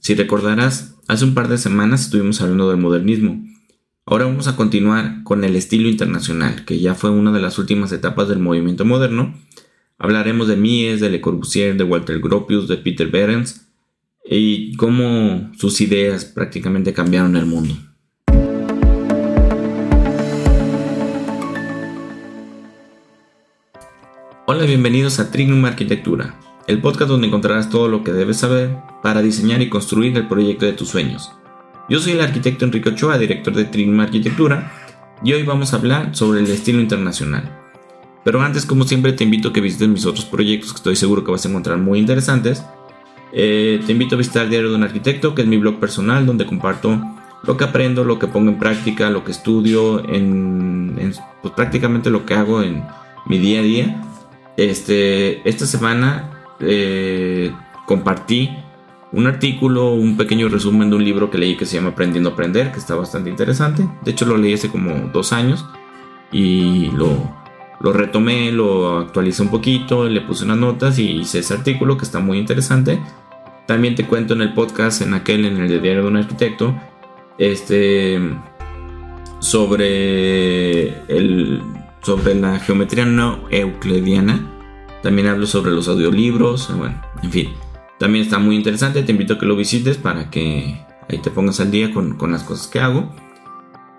[0.00, 3.44] Si recordarás, hace un par de semanas estuvimos hablando del modernismo.
[4.06, 7.92] Ahora vamos a continuar con el estilo internacional, que ya fue una de las últimas
[7.92, 9.34] etapas del movimiento moderno.
[9.98, 13.68] Hablaremos de Mies, de Le Corbusier, de Walter Gropius, de Peter Behrens
[14.24, 17.74] y cómo sus ideas prácticamente cambiaron el mundo.
[24.46, 26.40] Hola, bienvenidos a Trignum Arquitectura,
[26.70, 30.66] el podcast donde encontrarás todo lo que debes saber para diseñar y construir el proyecto
[30.66, 31.32] de tus sueños.
[31.88, 34.72] Yo soy el arquitecto Enrique Ochoa, director de Trignum Arquitectura,
[35.24, 37.58] y hoy vamos a hablar sobre el estilo internacional.
[38.24, 41.24] Pero antes, como siempre, te invito a que visites mis otros proyectos que estoy seguro
[41.24, 42.64] que vas a encontrar muy interesantes.
[43.32, 46.24] Eh, te invito a visitar el Diario de un Arquitecto, que es mi blog personal
[46.24, 47.00] donde comparto
[47.42, 52.34] lo que aprendo, lo que pongo en práctica, lo que estudio, pues, prácticamente lo que
[52.34, 52.84] hago en
[53.26, 54.02] mi día a día
[54.56, 57.52] este, esta semana eh,
[57.86, 58.50] compartí
[59.12, 62.32] un artículo, un pequeño resumen de un libro que leí que se llama Aprendiendo a
[62.32, 63.88] Aprender, que está bastante interesante.
[64.02, 65.66] De hecho, lo leí hace como dos años
[66.30, 67.34] y lo,
[67.80, 72.04] lo retomé, lo actualicé un poquito, le puse unas notas y hice ese artículo que
[72.04, 73.00] está muy interesante.
[73.66, 76.74] También te cuento en el podcast, en aquel, en el de Diario de un Arquitecto,
[77.38, 78.20] este,
[79.40, 81.62] sobre el
[82.02, 84.59] sobre la geometría no euclidiana.
[85.02, 86.74] También hablo sobre los audiolibros.
[86.76, 87.48] Bueno, en fin.
[87.98, 89.02] También está muy interesante.
[89.02, 92.42] Te invito a que lo visites para que ahí te pongas al día con, las
[92.42, 93.10] cosas que hago.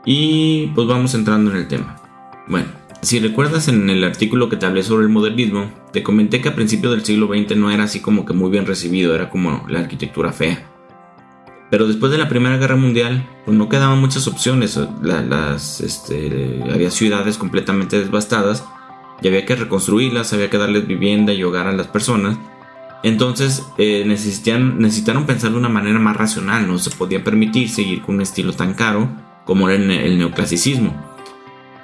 [0.05, 1.97] Y pues vamos entrando en el tema.
[2.47, 2.67] Bueno,
[3.02, 6.55] si recuerdas en el artículo que te hablé sobre el modernismo, te comenté que a
[6.55, 9.79] principios del siglo XX no era así como que muy bien recibido, era como la
[9.79, 10.67] arquitectura fea.
[11.69, 14.77] Pero después de la Primera Guerra Mundial, pues no quedaban muchas opciones.
[15.02, 18.66] las, este, había ciudades completamente devastadas
[19.22, 22.38] y había que reconstruirlas, había que darles vivienda y hogar a las personas.
[23.03, 28.16] Entonces eh, necesitaron pensar de una manera más racional, no se podía permitir seguir con
[28.16, 29.09] un estilo tan caro
[29.45, 30.94] como era el neoclasicismo.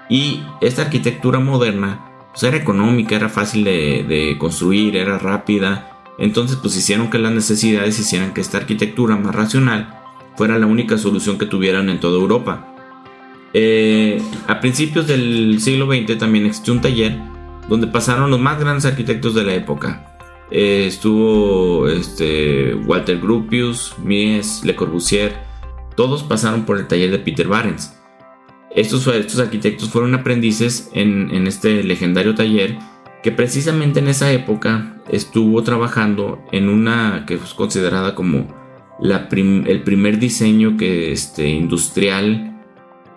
[0.10, 6.76] Y esta arquitectura moderna pues era económica, era fácil de, construir, era rápida entonces pues
[6.76, 10.02] hicieron que las necesidades hicieran que esta arquitectura más racional
[10.36, 12.74] fuera la única solución que tuvieran en toda Europa.
[13.54, 17.18] Eh, a principios del siglo XX también existió un taller
[17.68, 20.16] donde pasaron los más grandes arquitectos de la época.
[20.52, 25.36] Eh, estuvo este, Walter Gropius, Mies, Le Corbusier,
[25.96, 27.94] todos pasaron por el taller de Peter Barents.
[28.76, 32.78] Estos, estos arquitectos fueron aprendices en, en este legendario taller
[33.24, 38.48] que precisamente en esa época estuvo trabajando en una que es considerada como
[39.02, 42.62] el primer diseño que, este, industrial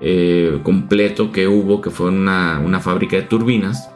[0.00, 3.89] eh, completo que hubo, que fue una, una fábrica de turbinas.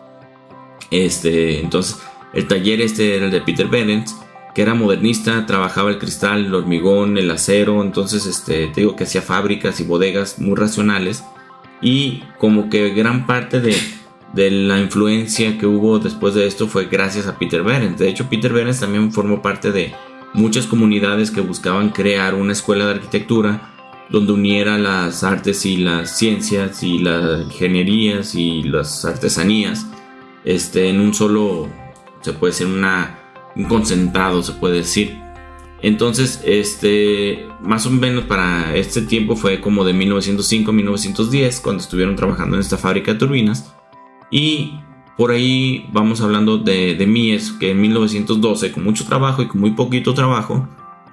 [0.90, 1.98] Este, entonces,
[2.32, 4.08] el taller este era el de Peter Bennett,
[4.54, 9.04] que era modernista, trabajaba el cristal, el hormigón, el acero, entonces este, te digo que
[9.04, 11.24] hacía fábricas y bodegas muy racionales
[11.82, 13.76] y como que gran parte de,
[14.32, 17.98] de la influencia que hubo después de esto fue gracias a Peter Behrens.
[17.98, 19.92] De hecho, Peter Behrens también formó parte de
[20.32, 23.74] muchas comunidades que buscaban crear una escuela de arquitectura
[24.10, 29.86] donde uniera las artes y las ciencias y las ingenierías y las artesanías
[30.44, 31.68] este, en un solo,
[32.20, 33.18] se puede decir, una,
[33.56, 35.18] un concentrado, se puede decir.
[35.82, 41.82] Entonces, este, más o menos para este tiempo fue como de 1905 a 1910, cuando
[41.82, 43.74] estuvieron trabajando en esta fábrica de turbinas.
[44.30, 44.78] Y
[45.16, 49.60] por ahí vamos hablando de, de Mies, que en 1912, con mucho trabajo y con
[49.60, 50.68] muy poquito trabajo,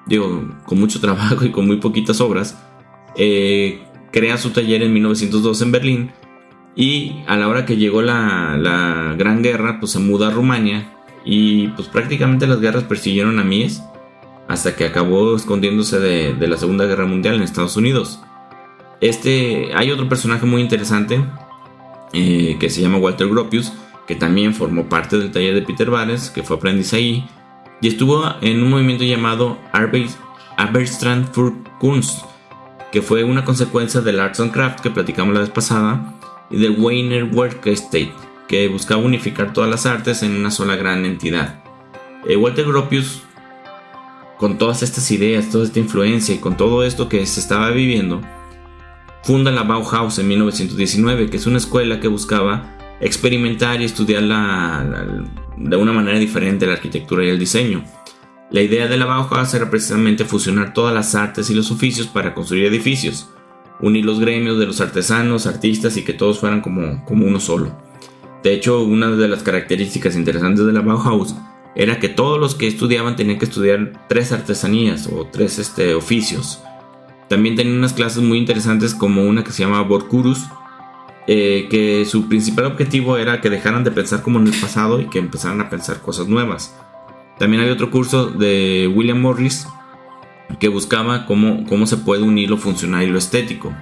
[0.07, 2.57] digo, con mucho trabajo y con muy poquitas obras,
[3.15, 6.11] eh, crea su taller en 1912 en Berlín.
[6.75, 10.93] Y a la hora que llegó la, la, Gran Guerra, pues se muda a Rumania.
[11.25, 13.83] Y pues prácticamente las guerras persiguieron a Mies
[14.47, 18.21] hasta que acabó escondiéndose de, de la Segunda Guerra Mundial en Estados Unidos.
[19.01, 21.23] Este, hay otro personaje muy interesante
[22.13, 23.73] eh, que se llama Walter Gropius,
[24.05, 27.25] que también formó parte del taller de Peter Barnes, que fue aprendiz ahí,
[27.81, 32.25] y estuvo en un movimiento llamado Arbeitstrand für Kunst,
[32.91, 36.15] que fue una consecuencia del Arts and Craft que platicamos la vez pasada,
[36.51, 38.13] y del Weiner Work State,
[38.47, 41.63] que buscaba unificar todas las artes en una sola gran entidad.
[42.27, 43.23] Eh, Walter Gropius,
[44.37, 48.21] con todas estas ideas, toda esta influencia y con todo esto que se estaba viviendo,
[49.23, 55.75] funda la Bauhaus en 1919, que es una escuela que buscaba experimentar y estudiar de
[55.75, 57.83] una manera diferente la arquitectura y el diseño.
[58.51, 62.33] La idea de la Bauhaus era precisamente fusionar todas las artes y los oficios para
[62.33, 63.29] construir edificios,
[63.81, 67.71] unir los gremios de los artesanos, artistas y que todos fueran como, como uno solo.
[68.43, 71.35] De hecho, una de las características interesantes de la Bauhaus
[71.75, 76.61] era que todos los que estudiaban tenían que estudiar tres artesanías o tres este, oficios.
[77.29, 80.45] También tenían unas clases muy interesantes como una que se llama Borkurus,
[81.27, 85.05] eh, que su principal objetivo era que dejaran de pensar como en el pasado y
[85.05, 86.75] que empezaran a pensar cosas nuevas.
[87.37, 89.67] También hay otro curso de William Morris
[90.59, 93.73] que buscaba cómo, cómo se puede unir lo funcional y lo estético.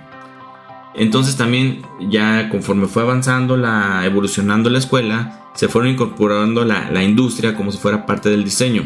[0.95, 7.03] Entonces también ya conforme fue avanzando, la, evolucionando la escuela, se fueron incorporando la, la
[7.03, 8.83] industria como si fuera parte del diseño.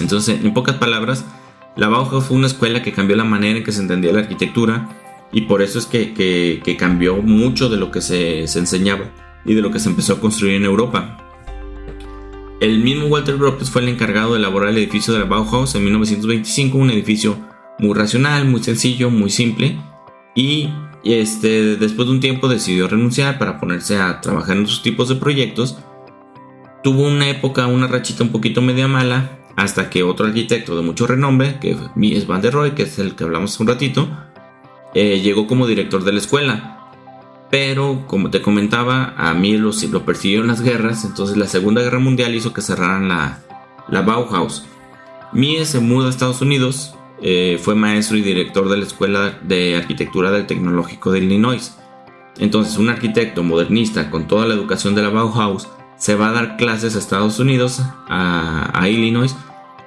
[0.00, 1.24] Entonces, en pocas palabras,
[1.76, 4.88] la Bauhaus fue una escuela que cambió la manera en que se entendía la arquitectura
[5.32, 9.04] y por eso es que, que, cambió mucho de lo que se, se, enseñaba
[9.44, 11.29] y de lo que se empezó a construir en Europa.
[12.60, 15.82] El mismo Walter Gropius fue el encargado de elaborar el edificio de la Bauhaus en
[15.82, 17.38] 1925, un edificio
[17.78, 19.78] muy racional, muy sencillo, muy simple
[20.34, 20.68] y
[21.02, 25.16] este, después de un tiempo decidió renunciar para ponerse a trabajar en otros tipos de
[25.16, 25.78] proyectos.
[26.82, 31.06] Tuvo una época, una rachita un poquito media mala, hasta que otro arquitecto de mucho
[31.06, 34.08] renombre, que es Van der Rohe, que es el que hablamos hace un ratito,
[34.94, 36.79] eh, llegó como director de la escuela.
[37.50, 41.98] Pero, como te comentaba, a mí lo, lo persiguieron las guerras, entonces la Segunda Guerra
[41.98, 43.42] Mundial hizo que cerraran la,
[43.88, 44.64] Bauhaus.
[45.32, 49.76] Mies se muda a Estados Unidos eh, fue maestro y director de la Escuela de
[49.76, 51.76] Arquitectura del Tecnológico de Illinois.
[52.38, 56.56] Entonces, un arquitecto modernista con toda la educación de la Bauhaus se va a dar
[56.56, 59.36] clases a Estados Unidos, a, Illinois.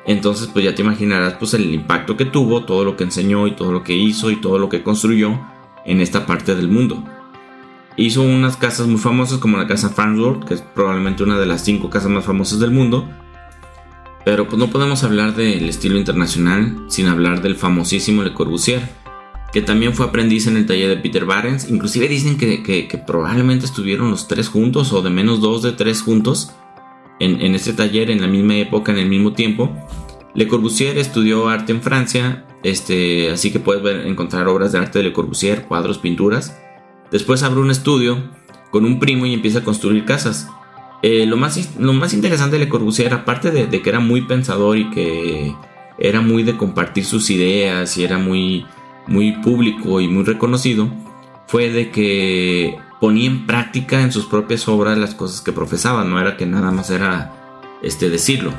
[0.06, 3.56] Entonces, pues ya te imaginarás pues, el impacto que tuvo, todo lo que enseñó y
[3.56, 5.40] todo lo que hizo y todo lo que construyó
[5.86, 7.04] en esta parte del mundo.
[7.96, 11.64] Hizo unas casas muy famosas como la casa Farnsworth, que es probablemente una de las
[11.64, 13.08] cinco casas más famosas del mundo,
[14.26, 18.82] pero pues no podemos hablar del estilo internacional sin hablar del famosísimo Le Corbusier,
[19.52, 21.70] que también fue aprendiz en el taller de Peter Barens.
[21.70, 26.52] Inclusive dicen que, probablemente estuvieron los tres juntos o de menos dos de tres juntos
[27.20, 29.72] en, en este taller en la misma época, en el mismo tiempo.
[30.34, 35.06] Le Corbusier estudió arte en Francia, este, así que puedes encontrar obras de arte de
[35.06, 36.58] Le Corbusier, cuadros, pinturas.
[37.14, 38.18] Después abre un estudio
[38.72, 40.50] con un primo y empieza a construir casas.
[41.04, 44.80] Eh, lo, más, lo más interesante de Le Corbusier, aparte de, que era muy pensador
[44.80, 45.54] y que
[46.00, 48.66] era muy de compartir sus ideas y era muy,
[49.06, 50.90] muy público y muy reconocido,
[51.46, 56.20] fue de que ponía en práctica en sus propias obras las cosas que profesaba, no
[56.20, 57.32] era que nada más era
[57.84, 58.52] este, decirlo.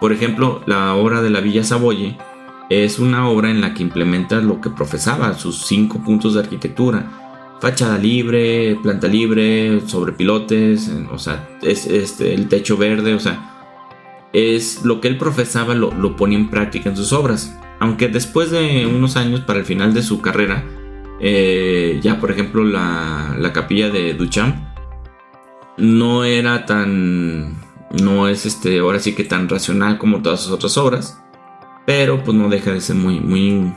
[0.00, 2.16] Por ejemplo, la obra de la Villa Savoye
[2.70, 7.27] es una obra en la que implementa lo que profesaba, sus cinco puntos de arquitectura
[7.60, 14.28] fachada libre, planta libre, sobre pilotes, o sea, es este, el techo verde, o sea,
[14.32, 17.58] es lo que él profesaba lo, lo ponía en práctica en sus obras.
[17.80, 20.64] Aunque después de unos años, para el final de su carrera,
[21.20, 24.56] eh, ya por ejemplo la, la capilla de Duchamp
[25.76, 27.56] no era tan,
[27.90, 31.22] no es este, ahora sí que tan racional como todas sus otras obras,
[31.86, 33.72] pero pues no deja de ser muy, muy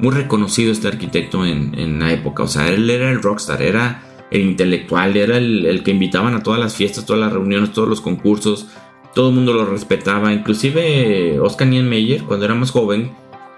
[0.00, 2.42] muy reconocido este arquitecto en, la época.
[2.42, 6.60] O sea, él era el rockstar, era el intelectual, era el, que invitaban a todas
[6.60, 8.68] las fiestas, todas las reuniones, todos los concursos.
[9.14, 10.32] Todo el mundo lo respetaba.
[10.32, 13.12] Inclusive Oscar Niemeyer, cuando era más joven,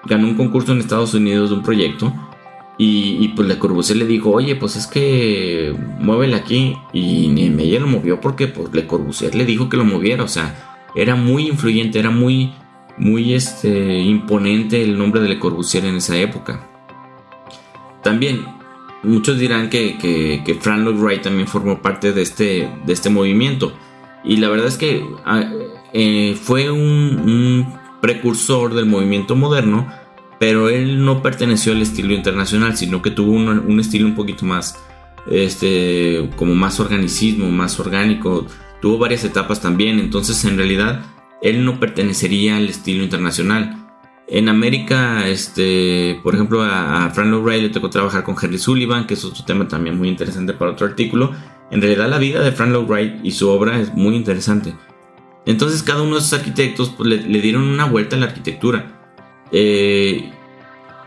[0.05, 2.13] ganó un concurso en Estados Unidos de un proyecto.
[2.79, 6.75] Y, pues Le Corbusier le dijo, oye, pues es que muévele aquí.
[6.93, 10.25] Y Niemeyer lo movió porque pues, Le Corbusier le dijo que lo moviera.
[10.25, 12.53] O sea, era muy influyente, era muy
[13.03, 16.69] muy este, imponente el nombre de Le Corbusier en esa época.
[18.03, 18.45] También,
[19.03, 23.73] muchos dirán que, que, Frank Lloyd Wright también formó parte de este, de este movimiento.
[24.23, 25.45] Y la verdad es que ah,
[25.93, 29.89] eh, fue un, precursor del movimiento moderno,
[30.39, 34.45] pero él no perteneció al estilo internacional, sino que tuvo un, un estilo un poquito
[34.45, 34.79] más,
[35.29, 38.47] este, como más organicismo, más orgánico.
[38.81, 41.05] Tuvo varias etapas también, entonces en realidad
[41.43, 43.79] él no pertenecería al estilo internacional.
[44.29, 49.07] En América, este, por ejemplo, a, Frank Lloyd Wright le tocó trabajar con Henry Sullivan,
[49.07, 51.33] que es otro tema también muy interesante para otro artículo.
[51.71, 54.75] En realidad, la vida de Frank Wright y su obra es muy interesante.
[55.45, 59.01] Entonces, cada uno de esos arquitectos pues, le, dieron una vuelta a la arquitectura.
[59.51, 60.33] Eh,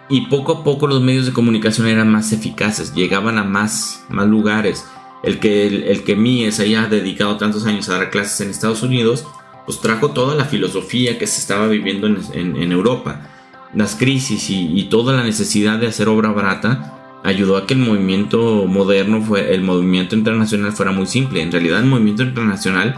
[0.09, 4.27] y poco a poco los medios de comunicación eran más eficaces, llegaban a más, más
[4.27, 4.85] lugares.
[5.23, 9.25] El que, el, que Mies haya dedicado tantos años a dar clases en Estados Unidos
[9.65, 13.29] pues trajo toda la filosofía que se estaba viviendo en, Europa.
[13.74, 18.65] Las crisis y, toda la necesidad de hacer obra barata ayudó a que el movimiento
[18.67, 21.41] moderno, fue, el movimiento internacional fuera muy simple.
[21.41, 22.95] En realidad el movimiento internacional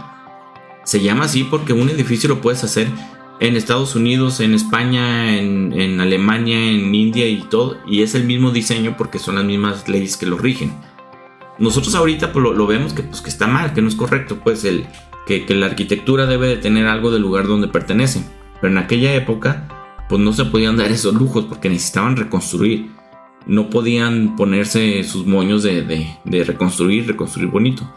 [0.83, 2.87] se llama así porque un edificio lo puedes hacer
[3.39, 8.51] en Estados Unidos, en España, en, Alemania, en India y todo, y es el mismo
[8.51, 10.73] diseño porque son las mismas leyes que lo rigen.
[11.59, 14.63] Nosotros ahorita pues, lo, vemos que, pues, que está mal, que no es correcto, pues
[14.63, 14.87] el,
[15.27, 18.25] que, la arquitectura debe de tener algo del lugar donde pertenece.
[18.59, 19.67] Pero en aquella época,
[20.09, 22.89] pues no se podían dar esos lujos porque necesitaban reconstruir.
[23.45, 25.83] No podían ponerse sus moños de,
[26.23, 27.93] de, reconstruir, reconstruir bonito.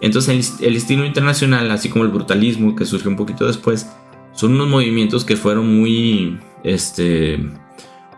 [0.00, 3.90] Entonces el, el, estilo internacional, así como el brutalismo que surgió un poquito después,
[4.32, 7.38] son unos movimientos que fueron muy, este,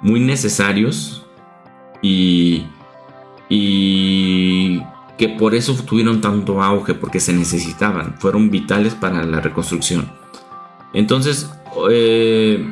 [0.00, 1.26] muy necesarios
[2.02, 2.64] y,
[3.48, 4.80] y
[5.18, 10.10] que por eso tuvieron tanto auge, porque se necesitaban, fueron vitales para la reconstrucción.
[10.92, 11.50] Entonces,
[11.90, 12.66] eh,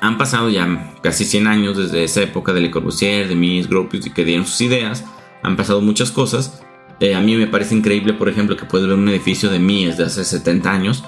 [0.00, 4.06] han pasado ya casi 100 años desde esa época de Le Corbusier, de Mies, Gropius
[4.06, 5.04] y que dieron sus ideas.
[5.42, 6.62] Han pasado muchas cosas.
[7.00, 9.96] Eh, a mí me parece increíble, por ejemplo, que puedes ver un edificio de Mies
[9.96, 11.04] de hace 70 años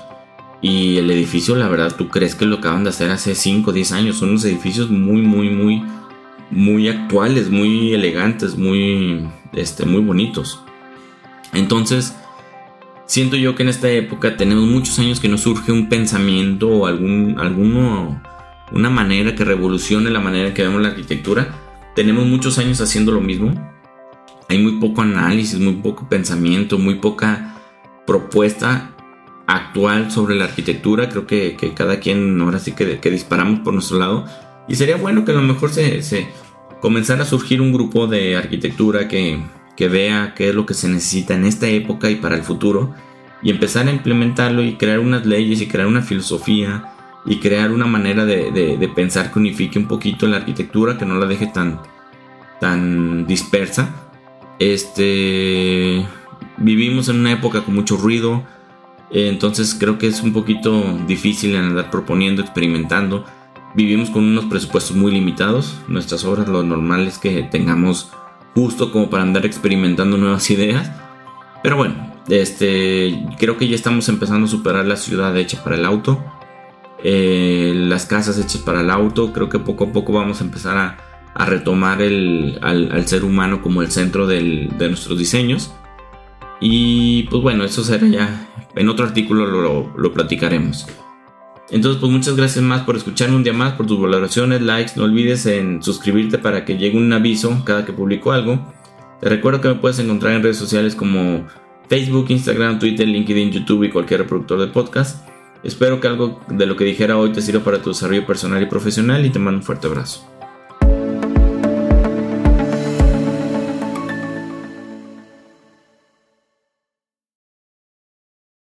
[0.62, 3.72] y el edificio, la verdad, tú crees que lo acaban de hacer hace 5 o
[3.72, 4.16] 10 años.
[4.16, 5.84] Son unos edificios muy, muy, muy,
[6.50, 10.60] muy actuales, muy elegantes, muy, este, muy bonitos.
[11.52, 12.14] Entonces,
[13.06, 16.86] siento yo que en esta época tenemos muchos años que no surge un pensamiento o
[16.86, 18.22] algún, alguno,
[18.72, 21.48] una manera que revolucione la manera en que vemos la arquitectura.
[21.94, 23.54] Tenemos muchos años haciendo lo mismo.
[24.48, 27.56] Hay muy poco análisis, muy poco pensamiento, muy poca
[28.06, 28.92] propuesta
[29.46, 31.08] actual sobre la arquitectura.
[31.08, 34.26] Creo que, cada quien ahora sí que, que, disparamos por nuestro lado.
[34.68, 36.28] Y sería bueno que a lo mejor se, se
[36.80, 39.40] comenzara a surgir un grupo de arquitectura que,
[39.76, 42.94] que vea qué es lo que se necesita en esta época y para el futuro.
[43.42, 46.92] Y empezar a implementarlo y crear unas leyes y crear una filosofía
[47.26, 51.16] y crear una manera de, de, pensar que unifique un poquito la arquitectura, que no
[51.16, 51.80] la deje tan,
[52.60, 53.90] tan dispersa.
[54.58, 56.06] Este,
[56.56, 58.44] vivimos en una época con mucho ruido,
[59.10, 63.24] eh, entonces creo que es un poquito difícil andar proponiendo, experimentando.
[63.76, 65.78] Vivimos con unos presupuestos muy limitados.
[65.86, 68.10] Nuestras obras lo normal es que tengamos
[68.54, 70.90] justo como para andar experimentando nuevas ideas.
[71.62, 75.84] Pero bueno, este, creo que ya estamos empezando a superar la ciudad hecha para el
[75.84, 76.24] auto.
[77.04, 79.32] Eh, las casas hechas para el auto.
[79.32, 80.96] Creo que poco a poco vamos a empezar a,
[81.34, 85.70] a retomar el, al, ser humano como el centro de nuestros diseños.
[86.60, 90.86] Y pues bueno, eso será ya en otro artículo lo, lo, platicaremos.
[91.70, 94.92] Entonces, pues muchas gracias más por escucharme un día más, por tus valoraciones, likes.
[94.96, 98.72] No olvides en suscribirte para que llegue un aviso cada que publico algo.
[99.20, 101.46] Te recuerdo que me puedes encontrar en redes sociales como
[101.88, 105.26] Facebook, Instagram, Twitter, LinkedIn, YouTube y cualquier reproductor de podcast.
[105.64, 108.66] Espero que algo de lo que dijera hoy te sirva para tu desarrollo personal y
[108.66, 110.35] profesional y te mando un fuerte abrazo.